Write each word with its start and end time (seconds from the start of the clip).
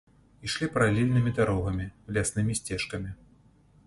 Ішлі 0.47 0.69
паралельнымі 0.77 1.33
дарогамі, 1.39 1.85
ляснымі 2.15 2.57
сцежкамі. 2.61 3.11